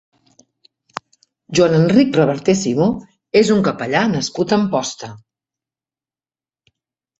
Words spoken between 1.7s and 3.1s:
Enric Reverté Simó